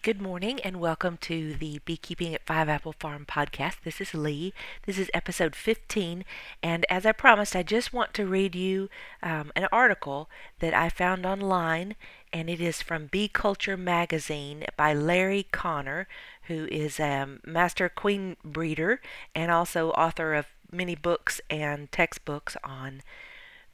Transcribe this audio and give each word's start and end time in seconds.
Good 0.00 0.22
morning 0.22 0.60
and 0.60 0.78
welcome 0.78 1.16
to 1.22 1.54
the 1.54 1.80
Beekeeping 1.84 2.32
at 2.32 2.46
Five 2.46 2.68
Apple 2.68 2.94
Farm 3.00 3.26
podcast. 3.28 3.82
This 3.82 4.00
is 4.00 4.14
Lee. 4.14 4.54
This 4.86 4.96
is 4.96 5.10
episode 5.12 5.56
15. 5.56 6.24
And 6.62 6.86
as 6.88 7.04
I 7.04 7.10
promised, 7.10 7.56
I 7.56 7.64
just 7.64 7.92
want 7.92 8.14
to 8.14 8.24
read 8.24 8.54
you 8.54 8.88
um, 9.24 9.50
an 9.56 9.66
article 9.72 10.30
that 10.60 10.72
I 10.72 10.88
found 10.88 11.26
online, 11.26 11.96
and 12.32 12.48
it 12.48 12.60
is 12.60 12.80
from 12.80 13.06
Bee 13.08 13.26
Culture 13.26 13.76
Magazine 13.76 14.64
by 14.76 14.94
Larry 14.94 15.48
Connor, 15.50 16.06
who 16.44 16.66
is 16.66 17.00
a 17.00 17.26
master 17.44 17.88
queen 17.88 18.36
breeder 18.44 19.00
and 19.34 19.50
also 19.50 19.90
author 19.90 20.34
of 20.34 20.46
many 20.70 20.94
books 20.94 21.40
and 21.50 21.90
textbooks 21.90 22.56
on 22.62 23.02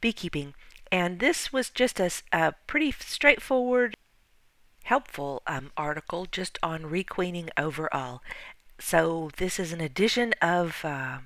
beekeeping. 0.01 0.55
And 0.91 1.19
this 1.19 1.53
was 1.53 1.69
just 1.69 1.99
a, 1.99 2.09
a 2.31 2.53
pretty 2.65 2.91
straightforward 2.91 3.95
helpful 4.85 5.41
um, 5.47 5.71
article 5.75 6.27
just 6.31 6.57
on 6.61 6.85
requeening 6.85 7.49
overall. 7.57 8.21
So 8.79 9.31
this 9.37 9.59
is 9.59 9.73
an 9.73 9.81
edition 9.81 10.33
of 10.41 10.81
uh, 10.85 11.17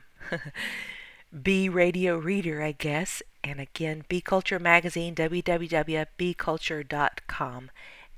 Bee 1.43 1.69
Radio 1.69 2.17
Reader, 2.17 2.63
I 2.63 2.71
guess. 2.71 3.21
And 3.43 3.59
again, 3.59 4.05
Bee 4.07 4.21
Culture 4.21 4.59
Magazine, 4.59 5.13
www.beeculture.com. 5.15 7.71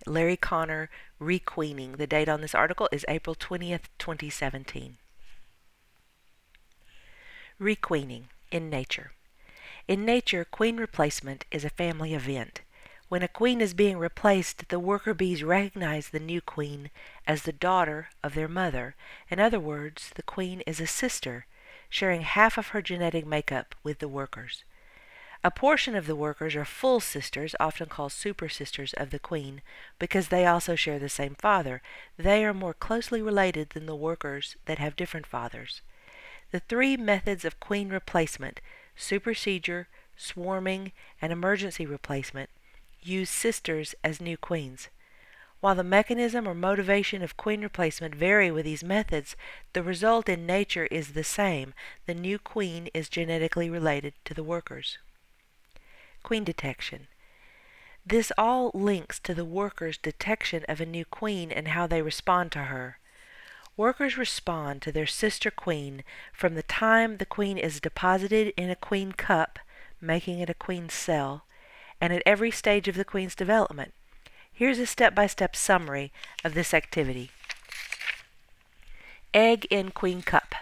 Larry 0.08 0.38
Connor, 0.38 0.90
Requeening. 1.20 1.92
The 1.94 2.08
date 2.08 2.30
on 2.30 2.42
this 2.42 2.56
article 2.56 2.90
is 2.92 3.06
April 3.08 3.36
20th, 3.36 3.84
2017. 4.00 4.98
Requeening 7.60 8.30
in 8.52 8.70
nature. 8.70 9.12
In 9.88 10.06
nature, 10.06 10.46
queen 10.46 10.78
replacement 10.78 11.46
is 11.52 11.66
a 11.66 11.70
family 11.70 12.14
event. 12.14 12.62
When 13.12 13.24
a 13.24 13.28
queen 13.28 13.60
is 13.60 13.74
being 13.74 13.98
replaced, 13.98 14.70
the 14.70 14.80
worker 14.80 15.14
bees 15.14 15.44
recognize 15.44 16.08
the 16.08 16.20
new 16.22 16.40
queen 16.40 16.90
as 17.28 17.42
the 17.42 17.52
daughter 17.52 18.08
of 18.24 18.36
their 18.36 18.48
mother. 18.48 18.96
In 19.30 19.38
other 19.38 19.60
words, 19.60 20.12
the 20.16 20.24
queen 20.24 20.62
is 20.62 20.80
a 20.80 20.88
sister, 20.88 21.46
sharing 21.90 22.22
half 22.22 22.58
of 22.58 22.68
her 22.68 22.82
genetic 22.82 23.26
makeup 23.26 23.76
with 23.84 24.00
the 24.00 24.08
workers. 24.08 24.64
A 25.44 25.52
portion 25.52 25.94
of 25.94 26.08
the 26.08 26.16
workers 26.16 26.56
are 26.56 26.64
full 26.64 27.02
sisters, 27.02 27.54
often 27.60 27.90
called 27.90 28.14
super 28.14 28.48
sisters 28.48 28.94
of 28.94 29.10
the 29.10 29.20
queen, 29.20 29.62
because 30.00 30.30
they 30.30 30.46
also 30.46 30.76
share 30.76 30.98
the 30.98 31.10
same 31.10 31.36
father. 31.36 31.82
They 32.16 32.46
are 32.46 32.54
more 32.54 32.74
closely 32.74 33.22
related 33.22 33.72
than 33.72 33.88
the 33.88 33.94
workers 33.94 34.56
that 34.68 34.80
have 34.80 34.96
different 34.96 35.28
fathers. 35.28 35.82
The 36.52 36.62
three 36.62 36.96
methods 36.96 37.44
of 37.44 37.60
queen 37.60 37.90
replacement 37.90 38.62
supersedure, 38.96 39.90
swarming, 40.16 40.94
and 41.22 41.34
emergency 41.34 41.86
replacement 41.86 42.50
use 43.02 43.30
sisters 43.30 43.96
as 44.04 44.22
new 44.22 44.38
queens. 44.38 44.90
While 45.62 45.76
the 45.76 45.84
mechanism 45.84 46.48
or 46.48 46.56
motivation 46.56 47.22
of 47.22 47.38
queen 47.38 47.62
replacement 47.62 48.16
vary 48.16 48.50
with 48.50 48.66
these 48.66 48.84
methods, 48.84 49.36
the 49.74 49.84
result 49.84 50.28
in 50.28 50.48
nature 50.48 50.88
is 50.88 51.14
the 51.14 51.24
same. 51.24 51.76
The 52.08 52.16
new 52.16 52.40
queen 52.40 52.90
is 52.96 53.10
genetically 53.10 53.70
related 53.70 54.14
to 54.26 54.34
the 54.34 54.44
workers. 54.44 54.98
Queen 56.24 56.44
detection. 56.44 57.08
This 58.04 58.32
all 58.38 58.72
links 58.74 59.20
to 59.20 59.36
the 59.36 59.46
workers' 59.46 60.00
detection 60.00 60.66
of 60.68 60.82
a 60.82 60.86
new 60.86 61.06
queen 61.06 61.52
and 61.52 61.70
how 61.70 61.86
they 61.86 62.02
respond 62.02 62.52
to 62.54 62.64
her. 62.64 62.98
Workers 63.78 64.18
respond 64.18 64.82
to 64.82 64.92
their 64.92 65.06
sister 65.06 65.52
queen 65.52 66.04
from 66.34 66.56
the 66.56 66.64
time 66.64 67.18
the 67.18 67.26
queen 67.26 67.60
is 67.60 67.80
deposited 67.80 68.54
in 68.58 68.72
a 68.72 68.76
queen 68.76 69.12
cup, 69.12 69.60
making 70.00 70.40
it 70.40 70.50
a 70.50 70.56
queen 70.56 70.90
cell, 70.90 71.46
and 72.02 72.12
at 72.12 72.24
every 72.26 72.52
stage 72.52 72.88
of 72.88 72.96
the 72.96 73.06
queen's 73.06 73.36
development. 73.36 73.94
Here's 74.52 74.80
a 74.80 74.86
step-by-step 74.86 75.56
summary 75.56 76.12
of 76.44 76.56
this 76.56 76.74
activity. 76.74 77.32
Egg 79.34 79.66
in 79.70 79.92
queen 79.92 80.22
cup. 80.22 80.56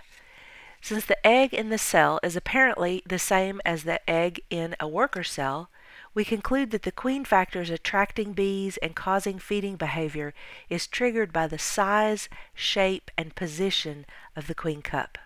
Since 0.81 1.05
the 1.05 1.25
egg 1.25 1.53
in 1.53 1.69
the 1.69 1.77
cell 1.77 2.19
is 2.21 2.35
apparently 2.35 3.01
the 3.05 3.19
same 3.19 3.59
as 3.65 3.83
the 3.83 4.07
egg 4.09 4.41
in 4.49 4.75
a 4.79 4.87
worker 4.87 5.23
cell, 5.23 5.69
we 6.13 6.23
conclude 6.23 6.71
that 6.71 6.83
the 6.83 6.91
queen 6.91 7.25
factors 7.25 7.69
attracting 7.69 8.33
bees 8.33 8.77
and 8.77 8.95
causing 8.95 9.39
feeding 9.39 9.75
behavior 9.75 10.33
is 10.69 10.87
triggered 10.87 11.31
by 11.31 11.47
the 11.47 11.59
size, 11.59 12.29
shape, 12.53 13.11
and 13.17 13.35
position 13.35 14.05
of 14.35 14.47
the 14.47 14.55
queen 14.55 14.81
cup. 14.81 15.17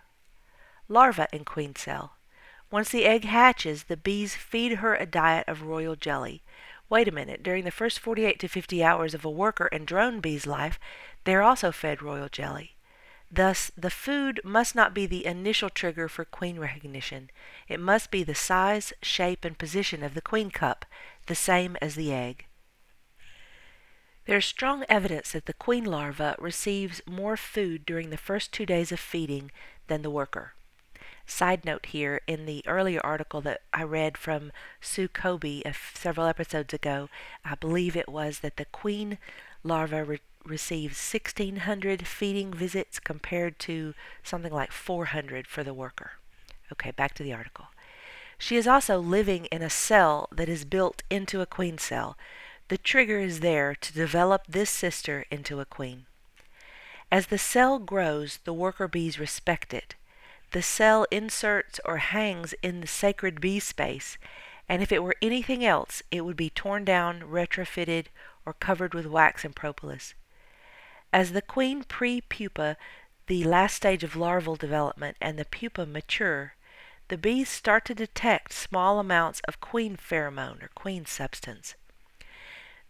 Larva 0.90 1.28
in 1.32 1.46
queen 1.46 1.76
cell. 1.76 2.14
Once 2.74 2.90
the 2.90 3.06
egg 3.06 3.24
hatches, 3.24 3.84
the 3.84 3.96
bees 3.96 4.34
feed 4.34 4.78
her 4.78 4.96
a 4.96 5.06
diet 5.06 5.48
of 5.48 5.62
royal 5.62 5.96
jelly. 5.96 6.42
Wait 6.90 7.08
a 7.08 7.12
minute, 7.12 7.44
during 7.44 7.66
the 7.66 7.70
first 7.70 8.00
48 8.00 8.40
to 8.40 8.48
50 8.48 8.84
hours 8.84 9.14
of 9.14 9.24
a 9.24 9.30
worker 9.30 9.68
and 9.68 9.86
drone 9.86 10.20
bee's 10.20 10.48
life, 10.48 10.80
they 11.24 11.36
are 11.36 11.44
also 11.44 11.72
fed 11.72 12.02
royal 12.02 12.28
jelly. 12.28 12.76
Thus, 13.32 13.72
the 13.78 13.92
food 13.92 14.42
must 14.44 14.74
not 14.74 14.96
be 14.96 15.06
the 15.06 15.24
initial 15.24 15.70
trigger 15.70 16.10
for 16.10 16.26
queen 16.26 16.58
recognition. 16.58 17.30
It 17.68 17.80
must 17.80 18.10
be 18.10 18.24
the 18.24 18.34
size, 18.34 18.92
shape, 19.04 19.46
and 19.46 19.56
position 19.56 20.02
of 20.02 20.16
the 20.16 20.20
queen 20.22 20.50
cup, 20.50 20.84
the 21.28 21.36
same 21.36 21.78
as 21.80 21.94
the 21.94 22.12
egg. 22.12 22.48
There 24.26 24.38
is 24.38 24.46
strong 24.46 24.84
evidence 24.90 25.34
that 25.34 25.46
the 25.46 25.54
queen 25.54 25.86
larva 25.86 26.36
receives 26.40 27.04
more 27.06 27.38
food 27.38 27.86
during 27.86 28.10
the 28.10 28.18
first 28.18 28.52
two 28.52 28.66
days 28.66 28.92
of 28.92 29.00
feeding 29.00 29.52
than 29.86 30.02
the 30.02 30.10
worker. 30.10 30.54
Side 31.26 31.64
note 31.64 31.88
here, 31.88 32.22
in 32.28 32.46
the 32.46 32.64
earlier 32.68 33.00
article 33.04 33.40
that 33.42 33.62
I 33.74 33.84
read 33.84 34.18
from 34.18 34.52
Sue 34.82 35.08
Cobey 35.08 35.64
several 35.94 36.28
episodes 36.28 36.74
ago, 36.74 37.10
I 37.46 37.56
believe 37.56 37.96
it 37.96 38.10
was 38.10 38.40
that 38.40 38.58
the 38.58 38.66
queen 38.66 39.18
larva 39.64 40.04
re- 40.04 40.20
receives 40.46 40.98
1,600 41.14 42.06
feeding 42.06 42.54
visits 42.54 43.00
compared 43.00 43.58
to 43.60 43.94
something 44.22 44.52
like 44.52 44.72
400 44.72 45.48
for 45.48 45.64
the 45.64 45.74
worker. 45.74 46.14
Okay, 46.72 46.92
back 46.92 47.14
to 47.16 47.24
the 47.24 47.34
article. 47.34 47.68
She 48.38 48.58
is 48.58 48.68
also 48.68 49.00
living 49.00 49.46
in 49.46 49.62
a 49.62 49.70
cell 49.70 50.28
that 50.32 50.50
is 50.50 50.66
built 50.66 51.04
into 51.10 51.40
a 51.40 51.46
queen 51.46 51.78
cell. 51.78 52.18
The 52.68 52.78
trigger 52.78 53.20
is 53.20 53.40
there 53.40 53.76
to 53.76 53.94
develop 53.94 54.44
this 54.48 54.70
sister 54.70 55.26
into 55.32 55.62
a 55.62 55.66
queen. 55.66 56.06
As 57.10 57.28
the 57.28 57.38
cell 57.38 57.80
grows, 57.80 58.40
the 58.44 58.54
worker 58.54 58.90
bees 58.90 59.20
respect 59.20 59.74
it 59.74 59.96
the 60.54 60.62
cell 60.62 61.06
inserts 61.12 61.80
or 61.84 61.98
hangs 61.98 62.54
in 62.62 62.80
the 62.80 62.88
sacred 62.88 63.42
bee 63.42 63.60
space, 63.60 64.18
and 64.70 64.82
if 64.82 64.92
it 64.92 65.04
were 65.04 65.16
anything 65.22 65.66
else, 65.66 66.02
it 66.12 66.22
would 66.22 66.38
be 66.38 66.50
torn 66.50 66.86
down, 66.86 67.22
retrofitted, 67.22 68.06
or 68.46 68.54
covered 68.54 68.94
with 68.94 69.06
wax 69.06 69.44
and 69.44 69.56
propolis. 69.56 70.14
As 71.12 71.32
the 71.32 71.42
queen 71.42 71.84
pre-pupa, 71.84 72.78
the 73.28 73.44
last 73.44 73.76
stage 73.76 74.04
of 74.04 74.16
larval 74.16 74.56
development, 74.56 75.18
and 75.20 75.38
the 75.38 75.46
pupa 75.46 75.86
mature, 75.86 76.54
the 77.08 77.18
bees 77.18 77.50
start 77.50 77.84
to 77.86 77.96
detect 77.96 78.54
small 78.54 79.00
amounts 79.00 79.42
of 79.48 79.60
queen 79.60 79.98
pheromone 79.98 80.64
or 80.64 80.70
queen 80.76 81.06
substance. 81.06 81.76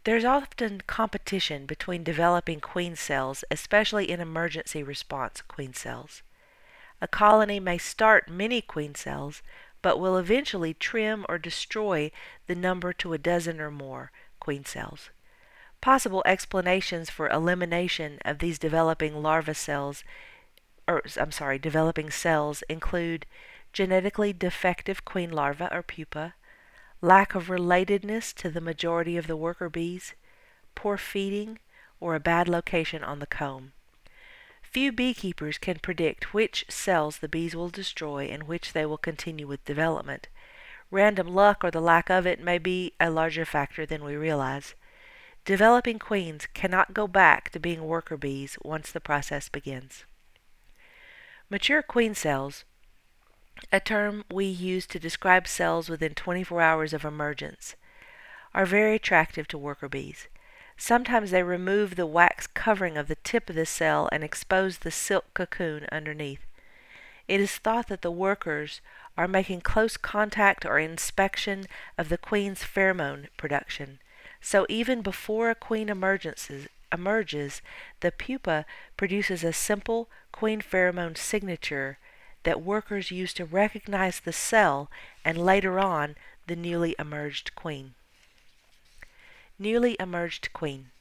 There's 0.03 0.25
often 0.25 0.81
competition 0.85 1.66
between 1.66 2.03
developing 2.03 2.59
queen 2.59 2.97
cells, 2.97 3.46
especially 3.50 4.12
in 4.12 4.19
emergency 4.19 4.84
response 4.84 5.41
queen 5.41 5.73
cells. 5.73 6.23
A 7.03 7.08
colony 7.09 7.59
may 7.59 7.78
start 7.78 8.30
many 8.30 8.62
queen 8.62 8.96
cells, 8.96 9.41
but 9.81 10.00
will 10.00 10.18
eventually 10.18 10.74
trim 10.74 11.25
or 11.28 11.38
destroy 11.38 12.12
the 12.47 12.56
number 12.56 12.94
to 12.94 13.12
a 13.12 13.18
dozen 13.18 13.59
or 13.59 13.69
more 13.69 14.14
queen 14.40 14.64
cells. 14.64 15.09
Possible 15.81 16.24
explanations 16.25 17.09
for 17.09 17.28
elimination 17.28 18.19
of 18.24 18.40
these 18.40 18.58
developing 18.58 19.22
larva 19.22 19.53
cells, 19.53 20.06
or 20.88 21.02
I'm 21.19 21.34
sorry, 21.34 21.59
developing 21.59 22.09
cells 22.09 22.64
include 22.69 23.25
genetically 23.74 24.31
defective 24.31 25.03
queen 25.03 25.30
larva 25.30 25.68
or 25.75 25.84
pupa, 25.84 26.35
lack 27.02 27.35
of 27.35 27.47
relatedness 27.47 28.34
to 28.35 28.50
the 28.50 28.62
majority 28.62 29.18
of 29.18 29.28
the 29.28 29.35
worker 29.35 29.68
bees, 29.68 30.14
poor 30.74 30.97
feeding, 30.97 31.59
or 31.99 32.16
a 32.16 32.22
bad 32.22 32.47
location 32.47 33.03
on 33.03 33.20
the 33.20 33.28
comb. 33.28 33.73
Few 34.73 34.91
beekeepers 34.91 35.59
can 35.59 35.78
predict 35.78 36.34
which 36.34 36.66
cells 36.67 37.20
the 37.20 37.29
bees 37.29 37.55
will 37.55 37.70
destroy 37.70 38.25
and 38.25 38.43
which 38.43 38.73
they 38.73 38.87
will 38.87 38.97
continue 38.97 39.46
with 39.46 39.64
development. 39.66 40.29
Random 40.90 41.28
luck 41.28 41.64
or 41.64 41.70
the 41.70 41.79
lack 41.79 42.09
of 42.09 42.25
it 42.25 42.40
may 42.40 42.58
be 42.58 42.93
a 42.99 43.11
larger 43.11 43.46
factor 43.46 43.85
than 43.85 44.03
we 44.03 44.16
realize. 44.16 44.73
Developing 45.46 45.99
queens 45.99 46.47
cannot 46.55 46.96
go 46.96 47.08
back 47.08 47.52
to 47.52 47.59
being 47.59 47.84
worker 47.84 48.17
bees 48.17 48.58
once 48.64 48.91
the 48.91 48.99
process 48.99 49.47
begins. 49.47 50.05
Mature 51.52 51.84
queen 51.84 52.16
cells, 52.16 52.66
a 53.72 53.79
term 53.79 54.25
we 54.31 54.46
use 54.46 54.87
to 54.87 54.97
describe 54.97 55.47
cells 55.47 55.87
within 55.87 56.16
24 56.16 56.61
hours 56.64 56.93
of 56.93 57.05
emergence, 57.05 57.75
are 58.55 58.66
very 58.66 58.96
attractive 58.96 59.47
to 59.49 59.58
worker 59.59 59.87
bees. 59.87 60.28
Sometimes 60.78 61.31
they 61.31 61.43
remove 61.43 61.96
the 61.96 62.05
wax 62.05 62.47
covering 62.47 62.97
of 62.97 63.08
the 63.08 63.16
tip 63.16 63.49
of 63.49 63.55
the 63.55 63.66
cell 63.66 64.09
and 64.11 64.23
expose 64.23 64.79
the 64.79 64.91
silk 64.91 65.25
cocoon 65.34 65.87
underneath. 65.91 66.46
It 67.28 67.40
is 67.40 67.55
thought 67.58 67.87
that 67.87 68.02
the 68.02 68.11
workers 68.11 68.81
are 69.17 69.28
making 69.28 69.61
close 69.61 69.96
contact 69.96 70.66
or 70.66 70.79
inspection 70.79 71.66
of 71.97 72.09
the 72.09 72.17
queen's 72.17 72.64
pheromone 72.64 73.28
production. 73.37 73.99
So 74.41 74.66
even 74.67 75.02
before 75.02 75.49
a 75.49 75.55
queen 75.55 75.87
emerges, 75.87 76.67
emerges, 76.91 77.61
the 78.02 78.11
pupa 78.11 78.66
produces 78.97 79.43
a 79.43 79.53
simple 79.53 80.09
queen 80.31 80.61
pheromone 80.61 81.17
signature 81.17 81.97
that 82.43 82.61
workers 82.61 83.09
use 83.09 83.34
to 83.35 83.46
recognize 83.46 84.20
the 84.20 84.34
cell 84.34 84.91
and 85.23 85.37
later 85.37 85.79
on 85.79 86.16
the 86.47 86.58
newly 86.58 86.93
emerged 86.99 87.55
queen. 87.55 87.93
Newly 89.63 89.95
emerged 89.97 90.51
queen. 90.51 90.91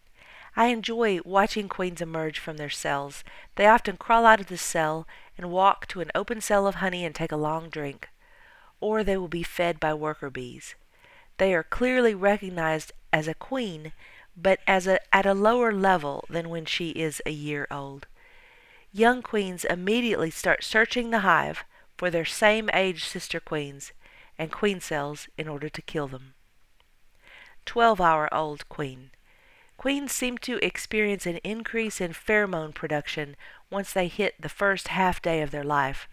I 0.54 0.66
enjoy 0.66 1.18
watching 1.24 1.68
queens 1.68 2.00
emerge 2.00 2.38
from 2.38 2.58
their 2.58 2.70
cells. 2.70 3.24
They 3.56 3.66
often 3.66 3.96
crawl 3.96 4.24
out 4.24 4.38
of 4.38 4.46
the 4.46 4.56
cell 4.56 5.04
and 5.36 5.50
walk 5.50 5.88
to 5.88 6.00
an 6.00 6.12
open 6.14 6.40
cell 6.40 6.68
of 6.68 6.76
honey 6.76 7.04
and 7.04 7.12
take 7.12 7.32
a 7.32 7.36
long 7.36 7.70
drink. 7.70 8.08
Or 8.80 9.02
they 9.02 9.16
will 9.16 9.26
be 9.26 9.42
fed 9.42 9.80
by 9.80 9.94
worker 9.94 10.30
bees. 10.30 10.76
They 11.38 11.52
are 11.54 11.64
clearly 11.64 12.14
recognized 12.14 12.92
as 13.12 13.26
a 13.26 13.34
queen, 13.34 13.94
but 14.36 14.60
as 14.68 14.86
a, 14.86 15.00
at 15.12 15.26
a 15.26 15.34
lower 15.34 15.72
level 15.72 16.24
than 16.30 16.48
when 16.48 16.64
she 16.64 16.90
is 16.90 17.20
a 17.26 17.32
year 17.32 17.66
old. 17.68 18.06
Young 18.92 19.22
queens 19.22 19.64
immediately 19.64 20.30
start 20.30 20.62
searching 20.62 21.10
the 21.10 21.26
hive 21.26 21.64
for 21.98 22.10
their 22.10 22.24
same 22.24 22.70
age 22.72 23.06
sister 23.06 23.40
queens 23.40 23.90
and 24.38 24.52
queen 24.52 24.78
cells 24.78 25.26
in 25.36 25.48
order 25.48 25.68
to 25.68 25.82
kill 25.82 26.06
them. 26.06 26.34
12 27.66 28.00
hour 28.00 28.32
old 28.32 28.68
queen. 28.68 29.10
Queens 29.76 30.12
seem 30.12 30.38
to 30.38 30.64
experience 30.64 31.26
an 31.26 31.38
increase 31.38 32.00
in 32.00 32.12
pheromone 32.12 32.74
production 32.74 33.36
once 33.70 33.92
they 33.92 34.08
hit 34.08 34.40
the 34.40 34.48
first 34.48 34.88
half 34.88 35.20
day 35.20 35.42
of 35.42 35.50
their 35.50 35.64
life. 35.64 36.08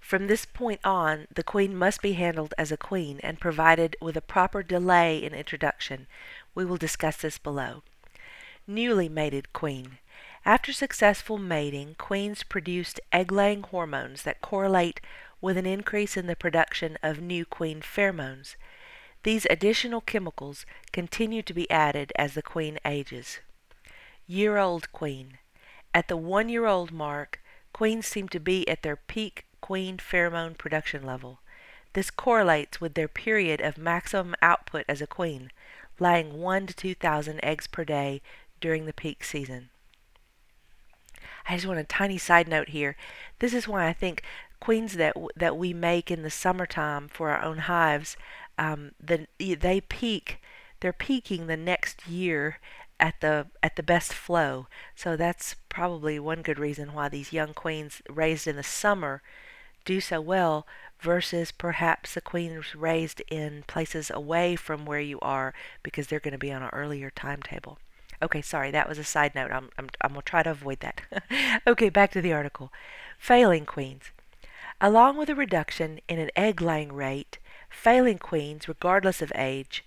From 0.00 0.26
this 0.26 0.44
point 0.44 0.80
on, 0.84 1.26
the 1.34 1.42
queen 1.42 1.76
must 1.76 2.02
be 2.02 2.12
handled 2.12 2.52
as 2.58 2.70
a 2.70 2.76
queen 2.76 3.20
and 3.22 3.40
provided 3.40 3.96
with 4.02 4.16
a 4.16 4.20
proper 4.20 4.62
delay 4.62 5.22
in 5.22 5.32
introduction. 5.32 6.06
We 6.54 6.64
will 6.64 6.76
discuss 6.76 7.16
this 7.16 7.38
below. 7.38 7.82
Newly 8.66 9.08
mated 9.08 9.52
queen. 9.52 9.98
After 10.44 10.74
successful 10.74 11.38
mating, 11.38 11.94
queens 11.96 12.42
produce 12.42 12.94
egg-laying 13.12 13.62
hormones 13.62 14.24
that 14.24 14.42
correlate 14.42 15.00
with 15.40 15.56
an 15.56 15.64
increase 15.64 16.18
in 16.18 16.26
the 16.26 16.36
production 16.36 16.98
of 17.02 17.20
new 17.20 17.46
queen 17.46 17.80
pheromones. 17.80 18.56
These 19.24 19.46
additional 19.48 20.02
chemicals 20.02 20.66
continue 20.92 21.42
to 21.42 21.54
be 21.54 21.70
added 21.70 22.12
as 22.16 22.34
the 22.34 22.42
queen 22.42 22.78
ages. 22.84 23.40
Year 24.26 24.58
old 24.58 24.92
queen. 24.92 25.38
At 25.94 26.08
the 26.08 26.16
one 26.16 26.50
year 26.50 26.66
old 26.66 26.92
mark, 26.92 27.40
queens 27.72 28.06
seem 28.06 28.28
to 28.28 28.38
be 28.38 28.68
at 28.68 28.82
their 28.82 28.96
peak 28.96 29.46
queen 29.62 29.96
pheromone 29.96 30.58
production 30.58 31.04
level. 31.04 31.40
This 31.94 32.10
correlates 32.10 32.82
with 32.82 32.94
their 32.94 33.08
period 33.08 33.62
of 33.62 33.78
maximum 33.78 34.34
output 34.42 34.84
as 34.88 35.00
a 35.00 35.06
queen, 35.06 35.50
laying 35.98 36.40
1 36.40 36.66
to 36.66 36.74
2,000 36.74 37.40
eggs 37.42 37.66
per 37.66 37.84
day 37.84 38.20
during 38.60 38.84
the 38.84 38.92
peak 38.92 39.24
season. 39.24 39.70
I 41.48 41.54
just 41.54 41.66
want 41.66 41.78
a 41.78 41.84
tiny 41.84 42.18
side 42.18 42.48
note 42.48 42.70
here. 42.70 42.96
This 43.38 43.54
is 43.54 43.68
why 43.68 43.86
I 43.86 43.92
think 43.94 44.22
queens 44.60 44.94
that 44.94 45.14
that 45.36 45.56
we 45.58 45.74
make 45.74 46.10
in 46.10 46.22
the 46.22 46.30
summertime 46.30 47.06
for 47.08 47.30
our 47.30 47.42
own 47.42 47.58
hives 47.58 48.16
um, 48.58 48.92
the, 49.00 49.26
they 49.38 49.80
peak 49.80 50.40
they're 50.84 50.92
peaking 50.92 51.46
the 51.46 51.56
next 51.56 52.06
year 52.06 52.58
at 53.00 53.20
the 53.22 53.46
at 53.62 53.76
the 53.76 53.82
best 53.82 54.12
flow. 54.12 54.66
So 54.94 55.16
that's 55.16 55.56
probably 55.70 56.18
one 56.18 56.42
good 56.42 56.58
reason 56.58 56.92
why 56.92 57.08
these 57.08 57.32
young 57.32 57.54
queens 57.54 58.02
raised 58.08 58.46
in 58.46 58.56
the 58.56 58.62
summer 58.62 59.22
do 59.86 59.98
so 59.98 60.20
well 60.20 60.66
versus 61.00 61.52
perhaps 61.52 62.12
the 62.12 62.20
queens 62.20 62.74
raised 62.74 63.22
in 63.30 63.64
places 63.66 64.10
away 64.10 64.56
from 64.56 64.84
where 64.84 65.00
you 65.00 65.18
are 65.20 65.54
because 65.82 66.08
they're 66.08 66.20
going 66.20 66.32
to 66.32 66.38
be 66.38 66.52
on 66.52 66.62
an 66.62 66.70
earlier 66.74 67.10
timetable. 67.10 67.78
Okay, 68.22 68.42
sorry, 68.42 68.70
that 68.70 68.86
was 68.86 68.98
a 68.98 69.04
side 69.04 69.34
note. 69.34 69.52
I'm, 69.52 69.70
I'm, 69.78 69.88
I'm 70.02 70.12
going 70.12 70.22
to 70.22 70.30
try 70.30 70.42
to 70.42 70.50
avoid 70.50 70.80
that. 70.80 71.00
okay, 71.66 71.88
back 71.88 72.12
to 72.12 72.20
the 72.20 72.34
article. 72.34 72.70
Failing 73.18 73.64
queens. 73.64 74.04
Along 74.80 75.16
with 75.16 75.30
a 75.30 75.34
reduction 75.34 76.00
in 76.08 76.18
an 76.18 76.30
egg 76.36 76.60
laying 76.60 76.92
rate, 76.92 77.38
Failing 77.74 78.18
queens, 78.18 78.66
regardless 78.66 79.20
of 79.20 79.32
age, 79.34 79.84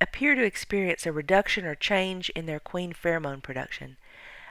appear 0.00 0.34
to 0.34 0.44
experience 0.44 1.04
a 1.04 1.12
reduction 1.12 1.66
or 1.66 1.74
change 1.74 2.30
in 2.30 2.46
their 2.46 2.60
queen 2.60 2.94
pheromone 2.94 3.42
production. 3.42 3.96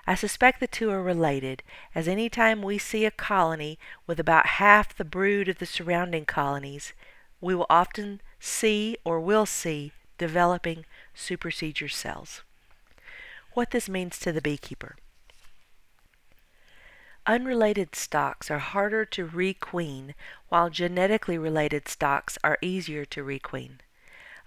I 0.05 0.13
suspect 0.15 0.59
the 0.59 0.67
two 0.67 0.91
are 0.91 1.01
related, 1.01 1.63
as 1.95 2.07
any 2.07 2.29
time 2.29 2.61
we 2.61 2.77
see 2.77 3.03
a 3.05 3.11
colony 3.11 3.79
with 4.05 4.19
about 4.19 4.45
half 4.45 4.95
the 4.95 5.03
brood 5.03 5.49
of 5.49 5.57
the 5.57 5.65
surrounding 5.65 6.25
colonies, 6.25 6.93
we 7.41 7.55
will 7.55 7.65
often 7.69 8.21
see 8.39 8.97
or 9.03 9.19
will 9.19 9.45
see 9.45 9.91
developing 10.17 10.85
supersedure 11.15 11.89
cells. 11.89 12.41
What 13.53 13.71
this 13.71 13.89
means 13.89 14.19
to 14.19 14.31
the 14.31 14.41
beekeeper. 14.41 14.97
Unrelated 17.29 17.93
stocks 17.93 18.49
are 18.49 18.57
harder 18.57 19.03
to 19.03 19.27
requeen, 19.27 20.13
while 20.47 20.69
genetically 20.69 21.37
related 21.37 21.89
stocks 21.89 22.37
are 22.41 22.57
easier 22.61 23.03
to 23.03 23.21
requeen. 23.21 23.79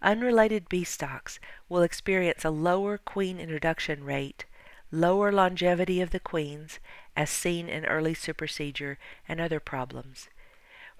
Unrelated 0.00 0.66
bee 0.66 0.84
stocks 0.84 1.38
will 1.68 1.82
experience 1.82 2.42
a 2.42 2.48
lower 2.48 2.96
queen 2.96 3.38
introduction 3.38 4.02
rate, 4.02 4.46
lower 4.90 5.30
longevity 5.30 6.00
of 6.00 6.08
the 6.08 6.18
queens, 6.18 6.78
as 7.14 7.28
seen 7.28 7.68
in 7.68 7.84
early 7.84 8.14
supersedure 8.14 8.96
and 9.28 9.42
other 9.42 9.60
problems. 9.60 10.30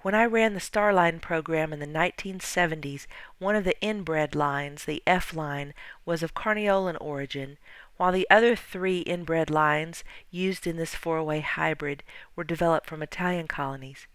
When 0.01 0.13
I 0.13 0.25
ran 0.25 0.53
the 0.53 0.59
Starline 0.59 1.19
program 1.19 1.73
in 1.73 1.79
the 1.79 1.87
1970s, 1.87 3.07
one 3.39 3.55
of 3.55 3.63
the 3.63 3.79
inbred 3.81 4.35
lines, 4.35 4.85
the 4.85 5.01
F 5.07 5.33
line, 5.33 5.73
was 6.05 6.21
of 6.21 6.35
Carniolan 6.35 6.97
origin, 7.01 7.57
while 8.01 8.11
the 8.11 8.27
other 8.31 8.55
three 8.55 9.01
inbred 9.01 9.51
lines 9.51 10.03
used 10.31 10.65
in 10.65 10.75
this 10.75 10.95
four-way 10.95 11.39
hybrid 11.39 12.01
were 12.35 12.43
developed 12.43 12.87
from 12.87 13.03
Italian 13.03 13.47
colonies. 13.47 14.07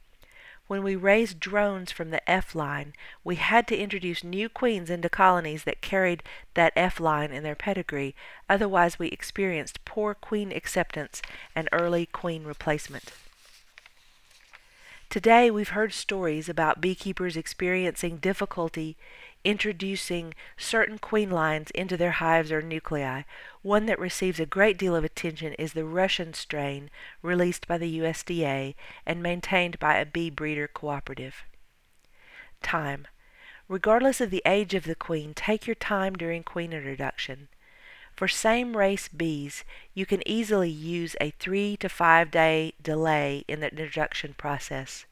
When 0.67 0.83
we 0.83 0.97
raised 0.97 1.39
drones 1.39 1.93
from 1.93 2.11
the 2.11 2.29
F 2.29 2.57
line, 2.57 2.95
we 3.23 3.37
had 3.37 3.69
to 3.69 3.79
introduce 3.79 4.25
new 4.25 4.49
queens 4.49 4.91
into 4.91 5.09
colonies 5.09 5.63
that 5.63 5.83
carried 5.83 6.25
that 6.55 6.73
F 6.75 6.99
line 6.99 7.31
in 7.31 7.45
their 7.45 7.55
pedigree, 7.55 8.17
otherwise 8.51 8.99
we 8.99 9.07
experienced 9.07 9.85
poor 9.85 10.15
queen 10.15 10.51
acceptance 10.51 11.23
and 11.55 11.69
early 11.71 12.07
queen 12.07 12.43
replacement. 12.43 13.13
Today 15.09 15.49
we've 15.49 15.69
heard 15.69 15.93
stories 15.93 16.49
about 16.49 16.81
beekeepers 16.81 17.37
experiencing 17.37 18.17
difficulty 18.17 18.97
introducing 19.47 20.35
certain 20.57 20.99
queen 20.99 21.31
lines 21.31 21.71
into 21.71 21.97
their 21.97 22.11
hives 22.11 22.51
or 22.51 22.61
nuclei. 22.61 23.23
One 23.63 23.87
that 23.87 24.01
receives 24.01 24.41
a 24.41 24.45
great 24.45 24.77
deal 24.77 24.97
of 24.97 25.05
attention 25.05 25.53
is 25.53 25.73
the 25.73 25.85
Russian 25.85 26.35
strain 26.35 26.91
released 27.23 27.69
by 27.69 27.79
the 27.79 28.01
USDA 28.01 28.75
and 29.07 29.23
maintained 29.23 29.79
by 29.79 29.99
a 29.99 30.05
bee 30.05 30.31
breeder 30.31 30.67
cooperative. 30.67 31.45
Time. 32.61 33.07
Regardless 33.69 34.21
of 34.21 34.31
the 34.31 34.43
age 34.45 34.75
of 34.75 34.83
the 34.83 34.97
queen, 34.97 35.33
take 35.33 35.69
your 35.69 35.77
time 35.77 36.15
during 36.15 36.43
queen 36.43 36.73
introduction. 36.73 37.47
For 38.17 38.27
same 38.27 38.77
race 38.77 39.07
bees, 39.07 39.65
you 39.95 40.07
can 40.07 40.27
easily 40.27 40.71
use 40.71 41.15
a 41.21 41.31
three 41.39 41.77
to 41.77 41.89
five 41.89 42.33
day 42.33 42.73
delay 42.83 43.45
in 43.47 43.61
the 43.61 43.71
introduction 43.71 44.35
process 44.37 45.07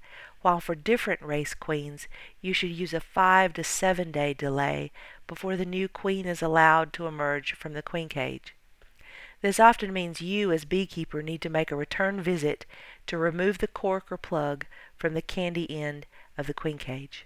while 0.44 0.60
for 0.60 0.74
different 0.74 1.22
race 1.22 1.54
queens 1.54 2.06
you 2.42 2.52
should 2.52 2.68
use 2.68 2.92
a 2.92 3.00
five 3.00 3.54
to 3.54 3.64
seven 3.64 4.12
day 4.12 4.34
delay 4.34 4.92
before 5.26 5.56
the 5.56 5.64
new 5.64 5.88
queen 5.88 6.26
is 6.26 6.42
allowed 6.42 6.92
to 6.92 7.06
emerge 7.06 7.54
from 7.54 7.72
the 7.72 7.80
queen 7.80 8.10
cage. 8.10 8.54
This 9.40 9.58
often 9.58 9.90
means 9.90 10.20
you, 10.20 10.52
as 10.52 10.66
beekeeper, 10.66 11.22
need 11.22 11.40
to 11.40 11.48
make 11.48 11.70
a 11.70 11.76
return 11.76 12.20
visit 12.20 12.66
to 13.06 13.16
remove 13.16 13.56
the 13.56 13.66
cork 13.66 14.12
or 14.12 14.18
plug 14.18 14.66
from 14.98 15.14
the 15.14 15.22
candy 15.22 15.70
end 15.70 16.04
of 16.36 16.46
the 16.46 16.52
queen 16.52 16.76
cage. 16.76 17.24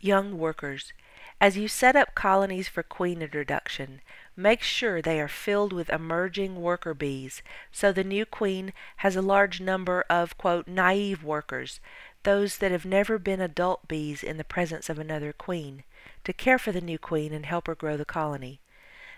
Young 0.00 0.38
workers. 0.38 0.92
As 1.40 1.56
you 1.56 1.68
set 1.68 1.96
up 1.96 2.14
colonies 2.14 2.68
for 2.68 2.82
queen 2.82 3.22
introduction, 3.22 4.02
make 4.36 4.62
sure 4.62 5.00
they 5.00 5.18
are 5.20 5.28
filled 5.28 5.72
with 5.72 5.88
emerging 5.88 6.60
worker 6.60 6.92
bees 6.92 7.42
so 7.72 7.92
the 7.92 8.04
new 8.04 8.26
queen 8.26 8.72
has 8.96 9.16
a 9.16 9.22
large 9.22 9.60
number 9.60 10.04
of, 10.10 10.34
naive 10.66 11.24
workers, 11.24 11.80
those 12.24 12.58
that 12.58 12.70
have 12.70 12.84
never 12.84 13.18
been 13.18 13.40
adult 13.40 13.88
bees 13.88 14.22
in 14.22 14.36
the 14.36 14.44
presence 14.44 14.90
of 14.90 14.98
another 14.98 15.32
queen, 15.32 15.82
to 16.24 16.32
care 16.32 16.58
for 16.58 16.72
the 16.72 16.80
new 16.80 16.98
queen 16.98 17.32
and 17.32 17.46
help 17.46 17.66
her 17.66 17.74
grow 17.74 17.96
the 17.96 18.04
colony. 18.04 18.60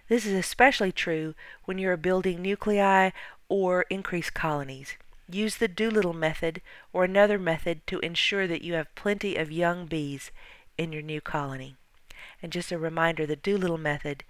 This 0.09 0.25
is 0.25 0.35
especially 0.35 0.93
true 0.93 1.35
when 1.65 1.79
you 1.79 1.89
are 1.91 1.97
building 1.97 2.41
nuclei 2.41 3.11
or 3.49 3.83
increase 3.91 4.31
colonies. 4.31 4.97
Use 5.29 5.57
the 5.57 5.69
Doolittle 5.69 6.13
method 6.13 6.61
or 6.93 7.05
another 7.05 7.39
method 7.39 7.87
to 7.87 7.99
ensure 8.01 8.47
that 8.47 8.63
you 8.63 8.75
have 8.75 8.95
plenty 8.95 9.37
of 9.37 9.51
young 9.51 9.87
bees 9.87 10.31
in 10.79 10.93
your 10.93 11.03
new 11.03 11.21
colony. 11.21 11.77
And 12.43 12.53
just 12.53 12.73
a 12.73 12.79
reminder, 12.79 13.27
the 13.27 13.37
Doolittle 13.37 13.79
method 13.79 14.25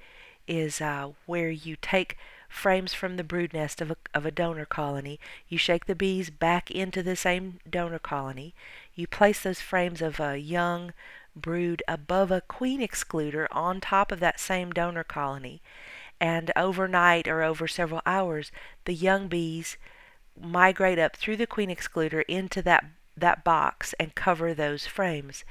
is 0.46 0.80
uh, 0.80 1.10
where 1.26 1.50
you 1.50 1.76
take 1.80 2.16
frames 2.48 2.92
from 2.92 3.16
the 3.16 3.24
brood 3.24 3.54
nest 3.54 3.80
of 3.80 3.90
a, 3.90 3.96
of 4.12 4.26
a 4.26 4.30
donor 4.30 4.66
colony. 4.66 5.18
You 5.48 5.56
shake 5.56 5.86
the 5.86 5.94
bees 5.94 6.28
back 6.30 6.70
into 6.70 7.02
the 7.02 7.16
same 7.16 7.60
donor 7.68 7.98
colony. 7.98 8.54
You 8.94 9.06
place 9.06 9.42
those 9.42 9.60
frames 9.60 10.02
of 10.02 10.20
uh, 10.20 10.32
young 10.32 10.92
brood 11.34 11.82
above 11.88 12.30
a 12.30 12.42
queen 12.42 12.80
excluder 12.80 13.46
on 13.50 13.80
top 13.80 14.12
of 14.12 14.20
that 14.20 14.38
same 14.38 14.70
donor 14.70 15.04
colony. 15.04 15.62
And 16.20 16.52
overnight 16.54 17.26
or 17.26 17.42
over 17.42 17.66
several 17.66 18.02
hours, 18.04 18.52
the 18.84 18.94
young 18.94 19.28
bees 19.28 19.76
migrate 20.40 20.98
up 20.98 21.16
through 21.16 21.36
the 21.36 21.46
queen 21.46 21.70
excluder 21.70 22.22
into 22.28 22.62
that, 22.62 22.84
that 23.16 23.44
box 23.44 23.94
and 23.98 24.14
cover 24.14 24.52
those 24.52 24.86
frames. 24.86 25.44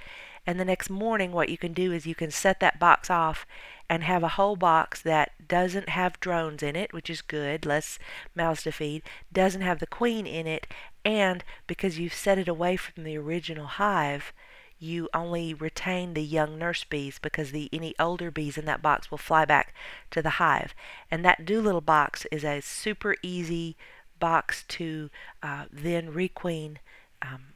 And 0.46 0.60
the 0.60 0.66
next 0.66 0.90
morning, 0.90 1.32
what 1.32 1.50
you 1.50 1.58
can 1.58 1.74
do 1.74 1.92
is 1.92 2.08
you 2.08 2.16
can 2.16 2.32
set 2.32 2.60
that 2.60 2.80
box 2.80 3.10
off 3.10 3.46
and 3.88 4.04
have 4.04 4.24
a 4.24 4.30
whole 4.30 4.56
box 4.56 5.02
that 5.02 5.32
doesn't 5.48 5.90
have 5.90 6.20
drones 6.20 6.64
in 6.64 6.76
it, 6.76 6.94
which 6.94 7.10
is 7.10 7.22
good, 7.22 7.66
less 7.66 8.00
mouths 8.36 8.64
to 8.64 8.72
feed, 8.72 9.04
doesn't 9.32 9.62
have 9.62 9.80
the 9.80 9.88
queen 9.88 10.26
in 10.26 10.48
it, 10.48 10.66
and 11.06 11.44
because 11.68 12.00
you've 12.00 12.14
set 12.14 12.38
it 12.38 12.48
away 12.48 12.76
from 12.76 13.04
the 13.04 13.18
original 13.18 13.66
hive, 13.66 14.34
you 14.80 15.10
only 15.14 15.54
retain 15.54 16.14
the 16.14 16.24
young 16.24 16.58
nurse 16.58 16.84
bees 16.84 17.20
because 17.22 17.52
the 17.52 17.70
any 17.72 17.94
older 18.00 18.32
bees 18.32 18.58
in 18.58 18.66
that 18.66 18.82
box 18.82 19.12
will 19.12 19.20
fly 19.20 19.46
back 19.46 19.76
to 20.10 20.24
the 20.24 20.32
hive. 20.32 20.74
And 21.12 21.24
that 21.24 21.46
Doolittle 21.46 21.82
box 21.82 22.26
is 22.32 22.44
a 22.44 22.62
super 22.62 23.16
easy 23.22 23.78
box 24.20 24.64
to 24.70 25.12
uh, 25.44 25.66
then 25.72 26.12
requeen 26.12 26.78
um, 27.22 27.54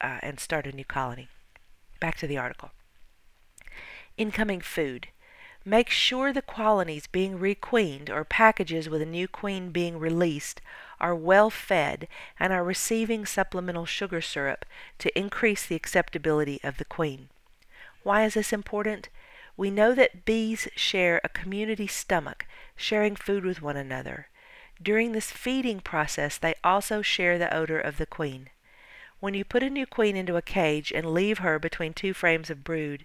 uh, 0.00 0.18
and 0.22 0.38
start 0.38 0.66
a 0.66 0.72
new 0.72 0.84
colony. 0.84 1.28
Back 2.00 2.16
to 2.18 2.26
the 2.26 2.38
article. 2.38 2.70
Incoming 4.16 4.60
food. 4.60 5.08
Make 5.64 5.90
sure 5.90 6.32
the 6.32 6.42
colonies 6.42 7.06
being 7.06 7.38
requeened 7.38 8.08
or 8.08 8.24
packages 8.24 8.88
with 8.88 9.02
a 9.02 9.06
new 9.06 9.28
queen 9.28 9.70
being 9.70 9.98
released 9.98 10.60
are 11.00 11.14
well 11.14 11.50
fed 11.50 12.08
and 12.38 12.52
are 12.52 12.64
receiving 12.64 13.26
supplemental 13.26 13.84
sugar 13.84 14.20
syrup 14.20 14.64
to 14.98 15.18
increase 15.18 15.66
the 15.66 15.76
acceptability 15.76 16.60
of 16.62 16.78
the 16.78 16.84
queen. 16.84 17.28
Why 18.02 18.24
is 18.24 18.34
this 18.34 18.52
important? 18.52 19.08
We 19.56 19.70
know 19.70 19.94
that 19.94 20.24
bees 20.24 20.68
share 20.76 21.20
a 21.22 21.28
community 21.28 21.86
stomach, 21.86 22.46
sharing 22.76 23.16
food 23.16 23.44
with 23.44 23.60
one 23.60 23.76
another. 23.76 24.28
During 24.80 25.12
this 25.12 25.32
feeding 25.32 25.80
process, 25.80 26.38
they 26.38 26.54
also 26.62 27.02
share 27.02 27.38
the 27.38 27.52
odor 27.54 27.80
of 27.80 27.98
the 27.98 28.06
queen. 28.06 28.50
When 29.20 29.34
you 29.34 29.44
put 29.44 29.64
a 29.64 29.70
new 29.70 29.86
queen 29.86 30.16
into 30.16 30.36
a 30.36 30.42
cage 30.42 30.92
and 30.92 31.12
leave 31.12 31.38
her 31.38 31.58
between 31.58 31.92
two 31.92 32.14
frames 32.14 32.50
of 32.50 32.62
brood, 32.62 33.04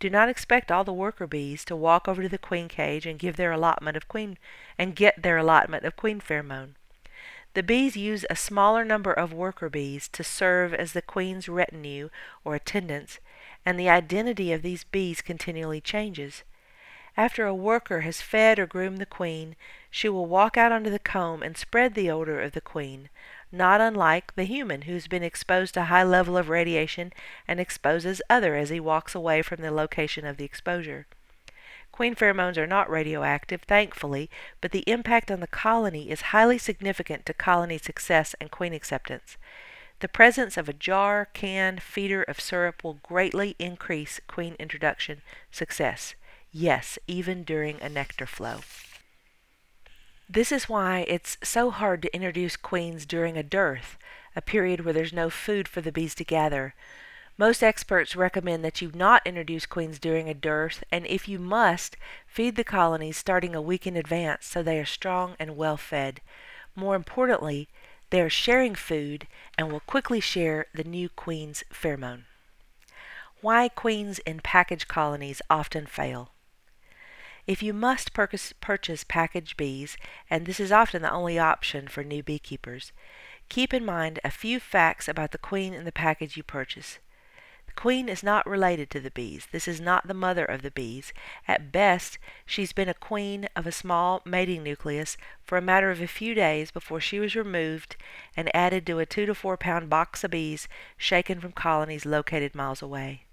do 0.00 0.10
not 0.10 0.28
expect 0.28 0.72
all 0.72 0.82
the 0.82 0.92
worker 0.92 1.28
bees 1.28 1.64
to 1.66 1.76
walk 1.76 2.08
over 2.08 2.22
to 2.22 2.28
the 2.28 2.36
queen 2.36 2.66
cage 2.68 3.06
and 3.06 3.18
give 3.18 3.36
their 3.36 3.52
allotment 3.52 3.96
of 3.96 4.08
queen 4.08 4.38
and 4.76 4.96
get 4.96 5.22
their 5.22 5.36
allotment 5.36 5.84
of 5.84 5.94
queen 5.94 6.20
pheromone. 6.20 6.74
The 7.54 7.62
bees 7.62 7.96
use 7.96 8.24
a 8.28 8.34
smaller 8.34 8.84
number 8.84 9.12
of 9.12 9.32
worker 9.32 9.68
bees 9.68 10.08
to 10.08 10.24
serve 10.24 10.74
as 10.74 10.94
the 10.94 11.02
queen's 11.02 11.48
retinue 11.48 12.08
or 12.44 12.56
attendants, 12.56 13.20
and 13.64 13.78
the 13.78 13.88
identity 13.88 14.52
of 14.52 14.62
these 14.62 14.82
bees 14.82 15.20
continually 15.20 15.80
changes. 15.80 16.42
After 17.16 17.46
a 17.46 17.54
worker 17.54 18.00
has 18.00 18.22
fed 18.22 18.58
or 18.58 18.66
groomed 18.66 18.98
the 18.98 19.06
queen, 19.06 19.54
she 19.90 20.08
will 20.08 20.26
walk 20.26 20.56
out 20.56 20.72
onto 20.72 20.90
the 20.90 20.98
comb 20.98 21.42
and 21.42 21.56
spread 21.56 21.94
the 21.94 22.10
odor 22.10 22.40
of 22.40 22.52
the 22.52 22.60
queen, 22.62 23.10
not 23.52 23.80
unlike 23.80 24.34
the 24.34 24.44
human 24.44 24.82
who's 24.82 25.06
been 25.06 25.22
exposed 25.22 25.74
to 25.74 25.80
a 25.80 25.84
high 25.84 26.02
level 26.02 26.36
of 26.36 26.48
radiation 26.48 27.12
and 27.46 27.60
exposes 27.60 28.22
other 28.30 28.56
as 28.56 28.70
he 28.70 28.80
walks 28.80 29.14
away 29.14 29.42
from 29.42 29.60
the 29.60 29.70
location 29.70 30.24
of 30.26 30.38
the 30.38 30.44
exposure. 30.44 31.06
Queen 31.92 32.14
pheromones 32.14 32.56
are 32.56 32.66
not 32.66 32.88
radioactive, 32.88 33.62
thankfully, 33.62 34.30
but 34.62 34.72
the 34.72 34.88
impact 34.88 35.30
on 35.30 35.40
the 35.40 35.46
colony 35.46 36.10
is 36.10 36.32
highly 36.32 36.56
significant 36.56 37.26
to 37.26 37.34
colony 37.34 37.76
success 37.76 38.34
and 38.40 38.50
queen 38.50 38.72
acceptance. 38.72 39.36
The 40.00 40.08
presence 40.08 40.56
of 40.56 40.68
a 40.68 40.72
jar, 40.72 41.28
can, 41.34 41.78
feeder 41.78 42.22
of 42.22 42.40
syrup 42.40 42.82
will 42.82 42.98
greatly 43.02 43.54
increase 43.58 44.20
queen 44.26 44.56
introduction 44.58 45.20
success. 45.50 46.14
Yes, 46.50 46.98
even 47.06 47.44
during 47.44 47.80
a 47.80 47.90
nectar 47.90 48.26
flow. 48.26 48.60
This 50.34 50.50
is 50.50 50.66
why 50.66 51.04
it's 51.08 51.36
so 51.42 51.70
hard 51.70 52.00
to 52.00 52.14
introduce 52.14 52.56
queens 52.56 53.04
during 53.04 53.36
a 53.36 53.42
dearth, 53.42 53.98
a 54.34 54.40
period 54.40 54.82
where 54.82 54.94
there's 54.94 55.12
no 55.12 55.28
food 55.28 55.68
for 55.68 55.82
the 55.82 55.92
bees 55.92 56.14
to 56.14 56.24
gather. 56.24 56.74
Most 57.36 57.62
experts 57.62 58.16
recommend 58.16 58.64
that 58.64 58.80
you 58.80 58.90
not 58.94 59.26
introduce 59.26 59.66
queens 59.66 59.98
during 59.98 60.30
a 60.30 60.34
dearth, 60.34 60.84
and 60.90 61.06
if 61.06 61.28
you 61.28 61.38
must, 61.38 61.98
feed 62.26 62.56
the 62.56 62.64
colonies 62.64 63.18
starting 63.18 63.54
a 63.54 63.60
week 63.60 63.86
in 63.86 63.94
advance 63.94 64.46
so 64.46 64.62
they 64.62 64.78
are 64.78 64.86
strong 64.86 65.36
and 65.38 65.54
well 65.54 65.76
fed. 65.76 66.22
More 66.74 66.96
importantly, 66.96 67.68
they 68.08 68.22
are 68.22 68.30
sharing 68.30 68.74
food 68.74 69.26
and 69.58 69.70
will 69.70 69.80
quickly 69.80 70.20
share 70.20 70.64
the 70.72 70.84
new 70.84 71.10
queen's 71.10 71.62
pheromone. 71.70 72.22
Why 73.42 73.68
queens 73.68 74.18
in 74.20 74.40
package 74.40 74.88
colonies 74.88 75.42
often 75.50 75.84
fail. 75.84 76.30
If 77.46 77.62
you 77.62 77.72
must 77.72 78.12
purchase 78.12 79.04
package 79.04 79.56
bees, 79.56 79.96
and 80.30 80.46
this 80.46 80.60
is 80.60 80.70
often 80.70 81.02
the 81.02 81.10
only 81.10 81.38
option 81.38 81.88
for 81.88 82.04
new 82.04 82.22
beekeepers, 82.22 82.92
keep 83.48 83.74
in 83.74 83.84
mind 83.84 84.20
a 84.22 84.30
few 84.30 84.60
facts 84.60 85.08
about 85.08 85.32
the 85.32 85.38
queen 85.38 85.74
in 85.74 85.84
the 85.84 85.90
package 85.90 86.36
you 86.36 86.44
purchase. 86.44 87.00
The 87.66 87.72
queen 87.72 88.08
is 88.08 88.22
not 88.22 88.46
related 88.46 88.90
to 88.90 89.00
the 89.00 89.10
bees. 89.10 89.48
This 89.50 89.66
is 89.66 89.80
not 89.80 90.06
the 90.06 90.14
mother 90.14 90.44
of 90.44 90.62
the 90.62 90.70
bees. 90.70 91.12
At 91.48 91.72
best, 91.72 92.18
she's 92.46 92.72
been 92.72 92.88
a 92.88 92.94
queen 92.94 93.48
of 93.56 93.66
a 93.66 93.72
small 93.72 94.22
mating 94.24 94.62
nucleus 94.62 95.16
for 95.42 95.58
a 95.58 95.62
matter 95.62 95.90
of 95.90 96.00
a 96.00 96.06
few 96.06 96.34
days 96.34 96.70
before 96.70 97.00
she 97.00 97.18
was 97.18 97.34
removed 97.34 97.96
and 98.36 98.54
added 98.54 98.86
to 98.86 99.00
a 99.00 99.06
two 99.06 99.26
to 99.26 99.34
four 99.34 99.56
pound 99.56 99.90
box 99.90 100.22
of 100.22 100.30
bees 100.30 100.68
shaken 100.96 101.40
from 101.40 101.52
colonies 101.52 102.06
located 102.06 102.54
miles 102.54 102.82
away. 102.82 103.24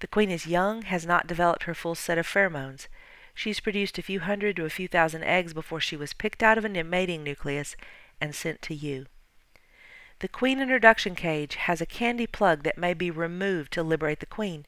The 0.00 0.08
queen 0.08 0.30
is 0.30 0.46
young, 0.46 0.82
has 0.82 1.06
not 1.06 1.26
developed 1.26 1.62
her 1.62 1.74
full 1.74 1.94
set 1.94 2.18
of 2.18 2.26
pheromones. 2.26 2.88
She's 3.34 3.60
produced 3.60 3.98
a 3.98 4.02
few 4.02 4.20
hundred 4.20 4.56
to 4.56 4.64
a 4.64 4.70
few 4.70 4.88
thousand 4.88 5.24
eggs 5.24 5.54
before 5.54 5.80
she 5.80 5.96
was 5.96 6.12
picked 6.12 6.42
out 6.42 6.58
of 6.58 6.64
a 6.64 6.68
mating 6.68 7.22
nucleus 7.22 7.76
and 8.20 8.34
sent 8.34 8.62
to 8.62 8.74
you. 8.74 9.06
The 10.20 10.28
queen 10.28 10.60
introduction 10.60 11.14
cage 11.14 11.54
has 11.54 11.80
a 11.80 11.86
candy 11.86 12.26
plug 12.26 12.62
that 12.64 12.76
may 12.76 12.92
be 12.92 13.10
removed 13.10 13.72
to 13.72 13.82
liberate 13.82 14.20
the 14.20 14.26
queen. 14.26 14.66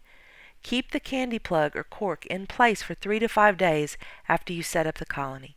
Keep 0.62 0.92
the 0.92 1.00
candy 1.00 1.38
plug 1.38 1.76
or 1.76 1.84
cork 1.84 2.24
in 2.26 2.46
place 2.46 2.82
for 2.82 2.94
three 2.94 3.18
to 3.18 3.28
five 3.28 3.58
days 3.58 3.98
after 4.28 4.52
you 4.52 4.62
set 4.62 4.86
up 4.86 4.96
the 4.96 5.04
colony. 5.04 5.56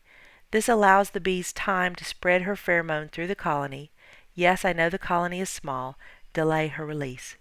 This 0.52 0.68
allows 0.68 1.12
the 1.12 1.22
bees 1.22 1.54
time 1.54 1.96
to 1.96 2.06
spread 2.06 2.42
her 2.42 2.56
pheromone 2.56 3.10
through 3.10 3.28
the 3.28 3.36
colony. 3.36 3.92
Yes, 4.34 4.66
I 4.66 4.74
know 4.74 4.90
the 4.90 5.00
colony 5.00 5.40
is 5.40 5.50
small. 5.50 5.98
Delay 6.34 6.68
her 6.68 6.86
release. 6.86 7.38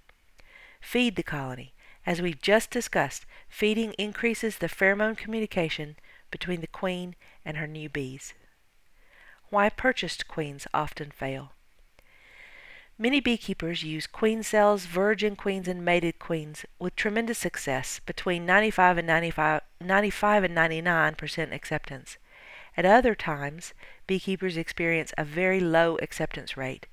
Feed 0.80 1.16
the 1.16 1.22
colony. 1.24 1.73
As 2.06 2.20
we've 2.20 2.40
just 2.40 2.70
discussed, 2.70 3.24
feeding 3.48 3.92
increases 3.94 4.58
the 4.58 4.68
pheromone 4.68 5.16
communication 5.16 5.96
between 6.30 6.60
the 6.60 6.66
queen 6.66 7.16
and 7.44 7.56
her 7.56 7.66
new 7.66 7.88
bees. 7.88 8.34
Why 9.48 9.70
purchased 9.70 10.28
queens 10.28 10.66
often 10.74 11.10
fail. 11.10 11.52
Many 12.96 13.20
beekeepers 13.20 13.82
use 13.82 14.06
queen 14.06 14.42
cells, 14.42 14.84
virgin 14.86 15.34
queens, 15.34 15.66
and 15.66 15.84
mated 15.84 16.18
queens 16.18 16.64
with 16.78 16.94
tremendous 16.94 17.38
success, 17.38 18.00
between 18.06 18.46
95 18.46 18.98
and 18.98 19.06
95, 19.06 19.62
95 19.80 20.44
and 20.44 20.54
99 20.54 21.14
percent 21.16 21.52
acceptance. 21.52 22.18
At 22.76 22.84
other 22.84 23.14
times, 23.14 23.74
beekeepers 24.06 24.56
experience 24.56 25.12
a 25.18 25.24
very 25.24 25.58
low 25.58 25.96
acceptance 26.02 26.56
rate. 26.56 26.86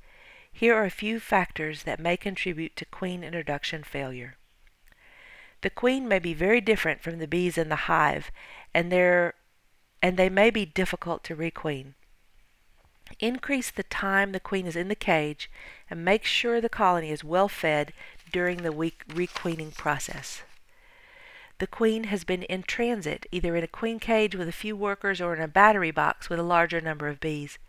Here 0.51 0.75
are 0.75 0.86
a 0.86 0.89
few 0.89 1.20
factors 1.20 1.84
that 1.84 2.00
may 2.00 2.18
contribute 2.18 2.75
to 2.77 2.86
queen 2.86 3.24
introduction 3.24 3.84
failure. 3.84 4.38
The 5.62 5.70
queen 5.70 6.08
may 6.08 6.20
be 6.20 6.34
very 6.34 6.60
different 6.60 7.01
from 7.01 7.20
the 7.20 7.27
bees 7.27 7.58
in 7.58 7.70
the 7.70 7.88
hive, 7.88 8.32
and, 8.74 8.91
and 8.94 10.18
they 10.18 10.30
may 10.30 10.50
be 10.50 10.65
difficult 10.65 11.24
to 11.25 11.36
requeen. 11.36 11.94
Increase 13.20 13.70
the 13.70 13.84
time 13.84 14.32
the 14.32 14.39
queen 14.39 14.65
is 14.65 14.75
in 14.75 14.88
the 14.88 14.96
cage 14.96 15.51
and 15.89 16.03
make 16.03 16.24
sure 16.24 16.60
the 16.60 16.70
colony 16.70 17.12
is 17.12 17.24
well 17.24 17.48
fed 17.50 17.94
during 18.32 18.63
the 18.63 18.72
week 18.72 19.03
requeening 19.13 19.72
process. 19.72 20.41
The 21.60 21.68
queen 21.68 22.06
has 22.06 22.24
been 22.24 22.41
in 22.44 22.63
transit, 22.63 23.27
either 23.32 23.56
in 23.56 23.63
a 23.63 23.68
queen 23.68 24.00
cage 24.00 24.36
with 24.36 24.48
a 24.48 24.53
few 24.53 24.75
workers 24.75 25.22
or 25.22 25.36
in 25.36 25.41
a 25.41 25.48
battery 25.48 25.91
box 25.91 26.27
with 26.27 26.39
a 26.39 26.44
larger 26.44 26.82
number 26.82 27.08
of 27.08 27.20
bees. 27.20 27.60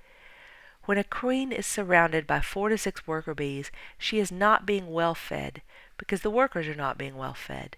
When 0.84 0.96
a 0.96 1.04
queen 1.04 1.52
is 1.52 1.66
surrounded 1.66 2.26
by 2.26 2.40
four 2.40 2.70
to 2.70 2.78
six 2.78 3.06
worker 3.06 3.34
bees, 3.34 3.70
she 3.98 4.18
is 4.18 4.32
not 4.32 4.64
being 4.64 4.92
well 4.92 5.14
fed 5.14 5.60
because 5.98 6.22
the 6.22 6.30
workers 6.30 6.66
are 6.66 6.74
not 6.74 6.96
being 6.96 7.16
well 7.16 7.34
fed. 7.34 7.76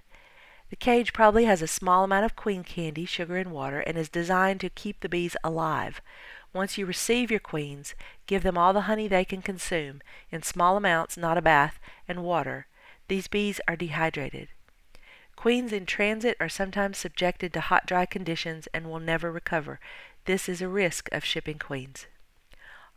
The 0.71 0.77
cage 0.77 1.13
probably 1.13 1.45
has 1.45 1.63
a 1.63 1.67
small 1.67 2.05
amount 2.05 2.25
of 2.25 2.37
queen 2.37 2.65
candy, 2.65 3.05
sugar, 3.05 3.37
and 3.37 3.53
water 3.53 3.81
and 3.81 3.97
is 3.97 4.09
designed 4.09 4.61
to 4.61 4.71
keep 4.71 5.01
the 5.01 5.09
bees 5.09 5.37
alive. 5.45 6.01
Once 6.53 6.79
you 6.79 6.87
receive 6.87 7.31
your 7.31 7.41
queens, 7.41 7.95
give 8.27 8.43
them 8.43 8.57
all 8.57 8.73
the 8.73 8.83
honey 8.83 9.09
they 9.09 9.25
can 9.25 9.43
consume, 9.43 10.01
in 10.31 10.43
small 10.43 10.77
amounts, 10.77 11.17
not 11.17 11.37
a 11.37 11.43
bath, 11.43 11.79
and 12.09 12.23
water. 12.23 12.67
These 13.09 13.29
bees 13.29 13.61
are 13.69 13.77
dehydrated. 13.77 14.49
Queens 15.37 15.73
in 15.73 15.85
transit 15.85 16.37
are 16.41 16.49
sometimes 16.49 16.97
subjected 16.97 17.53
to 17.53 17.61
hot, 17.61 17.87
dry 17.87 18.07
conditions 18.07 18.69
and 18.73 18.89
will 18.89 19.01
never 19.01 19.31
recover. 19.31 19.81
This 20.27 20.49
is 20.49 20.63
a 20.63 20.69
risk 20.69 21.09
of 21.13 21.25
shipping 21.25 21.59
queens. 21.59 22.07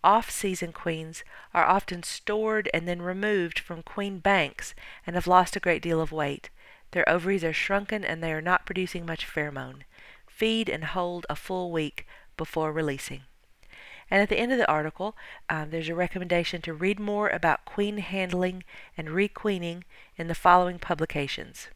Off-season 0.03 0.71
queens 0.71 1.23
are 1.53 1.65
often 1.65 2.03
stored 2.03 2.69
and 2.73 2.87
then 2.87 3.01
removed 3.01 3.59
from 3.59 3.81
queen 3.83 4.19
banks 4.19 4.75
and 5.05 5.15
have 5.15 5.27
lost 5.27 5.55
a 5.55 5.59
great 5.59 5.81
deal 5.81 5.99
of 5.99 6.11
weight. 6.11 6.49
Their 6.91 7.07
ovaries 7.09 7.43
are 7.43 7.53
shrunken 7.53 8.05
and 8.05 8.23
they 8.23 8.31
are 8.31 8.41
not 8.41 8.65
producing 8.65 9.05
much 9.05 9.27
pheromone. 9.27 9.83
Feed 10.27 10.69
and 10.69 10.83
hold 10.83 11.25
a 11.29 11.35
full 11.35 11.71
week 11.71 12.05
before 12.37 12.71
releasing. 12.71 13.23
And 14.09 14.21
at 14.21 14.29
the 14.29 14.39
end 14.39 14.51
of 14.51 14.57
the 14.57 14.69
article, 14.69 15.17
um, 15.49 15.71
there's 15.71 15.89
a 15.89 15.95
recommendation 15.95 16.61
to 16.61 16.73
read 16.73 16.99
more 16.99 17.27
about 17.29 17.65
queen 17.65 17.97
handling 17.97 18.63
and 18.95 19.09
requeening 19.09 19.83
in 20.15 20.27
the 20.27 20.35
following 20.35 20.79
publications 20.79 21.67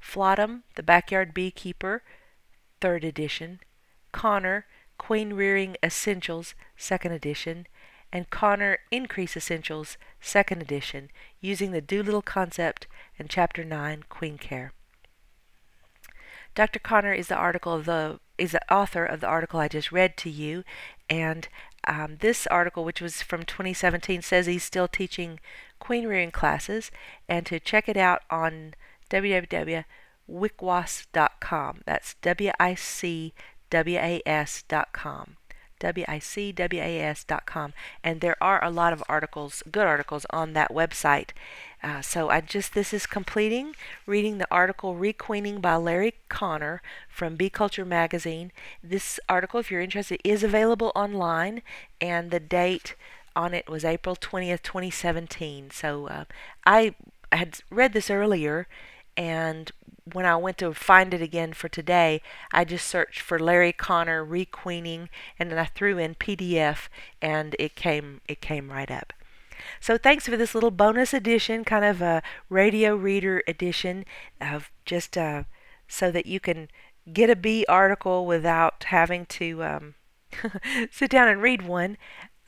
Flottum, 0.00 0.62
The 0.76 0.82
Backyard 0.82 1.34
Beekeeper, 1.34 2.02
3rd 2.80 3.04
edition, 3.04 3.60
Connor, 4.12 4.66
Queen 4.98 5.32
Rearing 5.32 5.76
Essentials, 5.82 6.54
2nd 6.78 7.12
edition, 7.12 7.66
and 8.12 8.28
Connor 8.30 8.78
Increase 8.90 9.36
Essentials, 9.36 9.96
2nd 10.22 10.60
edition, 10.60 11.10
using 11.40 11.72
the 11.72 11.80
Doolittle 11.80 12.22
concept 12.22 12.86
and 13.18 13.30
Chapter 13.30 13.64
9, 13.64 14.04
Queen 14.08 14.36
Care. 14.36 14.72
Dr. 16.54 16.78
Connor 16.78 17.12
is 17.12 17.28
the 17.28 17.36
article 17.36 17.72
of 17.72 17.84
the 17.84 18.20
is 18.36 18.52
the 18.52 18.72
author 18.72 19.04
of 19.04 19.20
the 19.20 19.26
article 19.26 19.58
I 19.58 19.68
just 19.68 19.90
read 19.90 20.16
to 20.18 20.30
you, 20.30 20.62
and 21.10 21.48
um, 21.86 22.18
this 22.20 22.46
article, 22.48 22.84
which 22.84 23.00
was 23.00 23.22
from 23.22 23.44
2017, 23.44 24.22
says 24.22 24.46
he's 24.46 24.62
still 24.62 24.86
teaching 24.86 25.40
queen 25.80 26.06
rearing 26.06 26.30
classes, 26.30 26.92
and 27.28 27.44
to 27.46 27.58
check 27.58 27.88
it 27.88 27.96
out 27.96 28.22
on 28.30 28.74
www.wicwas.com. 29.10 31.80
That's 31.86 32.14
W-I-C-W-A-S.com. 33.70 35.36
W-I-C-W-A-S.com. 35.78 37.72
And 38.02 38.20
there 38.20 38.36
are 38.42 38.64
a 38.64 38.70
lot 38.70 38.92
of 38.92 39.04
articles, 39.08 39.62
good 39.70 39.86
articles, 39.86 40.26
on 40.30 40.52
that 40.54 40.70
website. 40.70 41.30
Uh, 41.82 42.00
so 42.02 42.28
I 42.28 42.40
just, 42.40 42.74
this 42.74 42.92
is 42.92 43.06
completing 43.06 43.76
reading 44.06 44.38
the 44.38 44.48
article 44.50 44.96
Requeening 44.96 45.60
by 45.60 45.76
Larry 45.76 46.14
Connor 46.28 46.82
from 47.08 47.36
Bee 47.36 47.50
Culture 47.50 47.84
Magazine. 47.84 48.50
This 48.82 49.20
article, 49.28 49.60
if 49.60 49.70
you're 49.70 49.80
interested, 49.80 50.20
is 50.24 50.42
available 50.42 50.90
online, 50.96 51.62
and 52.00 52.32
the 52.32 52.40
date 52.40 52.96
on 53.36 53.54
it 53.54 53.68
was 53.68 53.84
April 53.84 54.16
20th, 54.16 54.62
2017. 54.62 55.70
So 55.70 56.08
uh, 56.08 56.24
I 56.66 56.96
had 57.30 57.60
read 57.70 57.92
this 57.92 58.10
earlier 58.10 58.66
and 59.18 59.72
when 60.12 60.24
I 60.24 60.36
went 60.36 60.58
to 60.58 60.72
find 60.72 61.12
it 61.12 61.20
again 61.20 61.52
for 61.52 61.68
today, 61.68 62.22
I 62.52 62.64
just 62.64 62.86
searched 62.86 63.20
for 63.20 63.38
Larry 63.38 63.72
Connor 63.72 64.24
requeening, 64.24 65.10
and 65.38 65.50
then 65.50 65.58
I 65.58 65.64
threw 65.66 65.98
in 65.98 66.14
PDF, 66.14 66.88
and 67.20 67.54
it 67.58 67.74
came 67.74 68.20
it 68.28 68.40
came 68.40 68.70
right 68.70 68.90
up. 68.90 69.12
So 69.80 69.98
thanks 69.98 70.26
for 70.26 70.36
this 70.36 70.54
little 70.54 70.70
bonus 70.70 71.12
edition, 71.12 71.64
kind 71.64 71.84
of 71.84 72.00
a 72.00 72.22
radio 72.48 72.94
reader 72.94 73.42
edition 73.48 74.04
of 74.40 74.70
just 74.84 75.18
uh, 75.18 75.42
so 75.88 76.12
that 76.12 76.26
you 76.26 76.38
can 76.38 76.68
get 77.12 77.28
a 77.28 77.36
bee 77.36 77.66
article 77.68 78.24
without 78.24 78.84
having 78.84 79.26
to 79.26 79.64
um, 79.64 79.94
sit 80.92 81.10
down 81.10 81.28
and 81.28 81.42
read 81.42 81.62
one. 81.62 81.96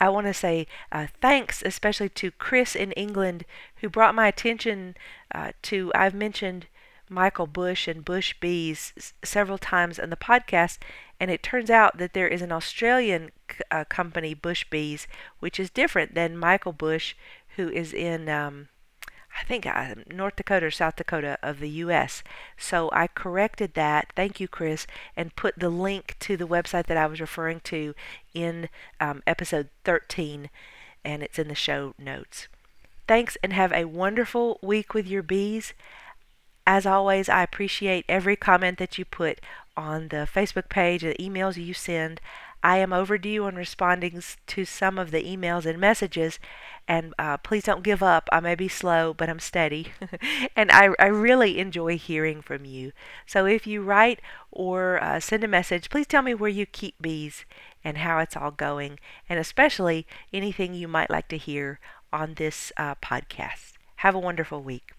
I 0.01 0.09
want 0.09 0.27
to 0.27 0.33
say 0.33 0.67
uh, 0.91 1.07
thanks 1.21 1.61
especially 1.61 2.09
to 2.09 2.31
Chris 2.31 2.75
in 2.75 2.91
England 2.93 3.45
who 3.77 3.87
brought 3.89 4.15
my 4.15 4.27
attention 4.27 4.95
uh, 5.33 5.51
to, 5.63 5.91
I've 5.95 6.13
mentioned 6.13 6.67
Michael 7.09 7.47
Bush 7.47 7.87
and 7.87 8.03
Bush 8.03 8.33
Bees 8.39 8.93
s- 8.97 9.13
several 9.23 9.57
times 9.57 9.99
in 9.99 10.09
the 10.09 10.15
podcast, 10.17 10.77
and 11.19 11.29
it 11.29 11.43
turns 11.43 11.69
out 11.69 11.97
that 11.99 12.13
there 12.13 12.27
is 12.27 12.41
an 12.41 12.51
Australian 12.51 13.31
c- 13.51 13.59
uh, 13.69 13.85
company, 13.85 14.33
Bush 14.33 14.65
Bees, 14.69 15.07
which 15.39 15.59
is 15.59 15.69
different 15.69 16.15
than 16.15 16.37
Michael 16.37 16.73
Bush, 16.73 17.15
who 17.57 17.69
is 17.69 17.93
in 17.93 18.27
um, 18.29 18.69
I 19.39 19.43
think 19.43 19.65
uh, 19.65 19.95
North 20.09 20.35
Dakota 20.35 20.67
or 20.67 20.71
South 20.71 20.95
Dakota 20.95 21.37
of 21.41 21.59
the 21.59 21.69
U.S. 21.69 22.23
So 22.57 22.89
I 22.93 23.07
corrected 23.07 23.73
that. 23.73 24.11
Thank 24.15 24.39
you, 24.39 24.47
Chris, 24.47 24.85
and 25.15 25.35
put 25.35 25.57
the 25.57 25.69
link 25.69 26.15
to 26.19 26.37
the 26.37 26.47
website 26.47 26.87
that 26.87 26.97
I 26.97 27.07
was 27.07 27.21
referring 27.21 27.61
to 27.61 27.93
in 28.33 28.69
um, 28.99 29.23
episode 29.25 29.69
13, 29.83 30.49
and 31.03 31.23
it's 31.23 31.39
in 31.39 31.47
the 31.47 31.55
show 31.55 31.93
notes. 31.97 32.47
Thanks, 33.07 33.37
and 33.43 33.53
have 33.53 33.71
a 33.73 33.85
wonderful 33.85 34.59
week 34.61 34.93
with 34.93 35.07
your 35.07 35.23
bees. 35.23 35.73
As 36.67 36.85
always, 36.85 37.27
I 37.27 37.41
appreciate 37.43 38.05
every 38.07 38.35
comment 38.35 38.77
that 38.77 38.97
you 38.97 39.05
put 39.05 39.39
on 39.75 40.09
the 40.09 40.27
Facebook 40.31 40.69
page, 40.69 41.01
the 41.01 41.15
emails 41.15 41.57
you 41.57 41.73
send. 41.73 42.21
I 42.63 42.77
am 42.77 42.93
overdue 42.93 43.45
on 43.45 43.55
responding 43.55 44.21
to 44.47 44.65
some 44.65 44.97
of 44.99 45.11
the 45.11 45.23
emails 45.23 45.65
and 45.65 45.79
messages, 45.79 46.39
and 46.87 47.13
uh, 47.17 47.37
please 47.37 47.63
don't 47.63 47.83
give 47.83 48.03
up. 48.03 48.29
I 48.31 48.39
may 48.39 48.55
be 48.55 48.67
slow, 48.67 49.13
but 49.13 49.29
I'm 49.29 49.39
steady. 49.39 49.93
and 50.55 50.71
I, 50.71 50.89
I 50.99 51.07
really 51.07 51.59
enjoy 51.59 51.97
hearing 51.97 52.41
from 52.41 52.65
you. 52.65 52.91
So 53.25 53.45
if 53.45 53.65
you 53.65 53.81
write 53.81 54.21
or 54.51 55.01
uh, 55.03 55.19
send 55.19 55.43
a 55.43 55.47
message, 55.47 55.89
please 55.89 56.07
tell 56.07 56.21
me 56.21 56.33
where 56.33 56.49
you 56.49 56.65
keep 56.65 57.01
bees 57.01 57.45
and 57.83 57.97
how 57.99 58.19
it's 58.19 58.37
all 58.37 58.51
going, 58.51 58.99
and 59.27 59.39
especially 59.39 60.05
anything 60.31 60.73
you 60.73 60.87
might 60.87 61.09
like 61.09 61.27
to 61.29 61.37
hear 61.37 61.79
on 62.13 62.35
this 62.35 62.71
uh, 62.77 62.95
podcast. 62.95 63.73
Have 63.97 64.15
a 64.15 64.19
wonderful 64.19 64.61
week. 64.61 64.93